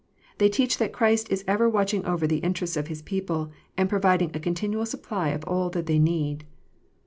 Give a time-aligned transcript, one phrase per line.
[0.39, 4.31] They teach that Christ is ever watching over the interests of His people, and providing
[4.33, 6.43] a continual supply of all that they need.